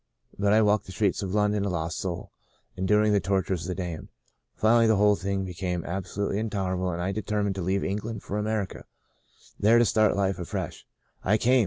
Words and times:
But 0.39 0.51
I 0.51 0.63
walked 0.63 0.87
the 0.87 0.91
streets 0.91 1.21
of 1.21 1.35
London 1.35 1.63
a 1.63 1.69
lost 1.69 1.99
soul— 1.99 2.31
enduring 2.75 3.13
the 3.13 3.19
tortures 3.19 3.61
of 3.61 3.67
the 3.67 3.75
damned. 3.75 4.07
Finally, 4.55 4.87
the 4.87 4.95
whole 4.95 5.15
thing 5.15 5.45
be 5.45 5.53
came 5.53 5.85
absolutely 5.85 6.39
intolerable 6.39 6.89
and 6.89 6.99
I 6.99 7.11
determined 7.11 7.53
to 7.57 7.61
leave 7.61 7.83
England 7.83 8.23
for 8.23 8.39
America, 8.39 8.85
there 9.59 9.77
to 9.77 9.85
start 9.85 10.15
life 10.15 10.39
afresh. 10.39 10.87
I 11.23 11.37
came. 11.37 11.59